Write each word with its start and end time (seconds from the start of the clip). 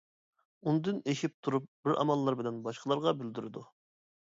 ئۇندىن 0.69 1.01
ئېشىپ 1.13 1.37
تۇرۇپ 1.49 1.69
بىر 1.85 2.01
ئاماللار 2.03 2.41
بىلەن 2.43 2.61
باشقىلارغا 2.69 3.19
بىلدۈرىدۇ. 3.23 3.69